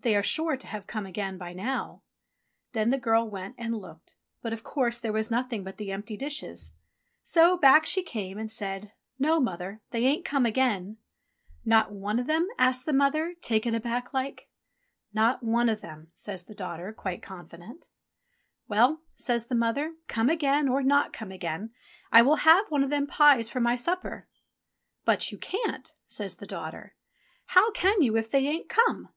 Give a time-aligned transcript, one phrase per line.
[0.00, 2.02] They are sure to have come again by now."
[2.74, 6.18] Then the girl went and looked, but of course there was nothing but the empty
[6.18, 6.74] dishes.
[7.22, 10.98] So back she came and said, "No, Mother, they ain't come again."
[11.64, 14.50] "Not one o' them?" asked the mother, taken aback like.
[15.14, 17.88] "Not one o' them," says the daughter, quite confident.
[18.66, 21.70] 25 26 ENGLISH FAIRY TALES "Well," says the mother, "come again, or not come again,
[22.12, 24.28] I will have one of them pies for my supper."
[25.06, 26.96] "But you can't," says the daughter.
[27.46, 29.08] "How can you if they ain't come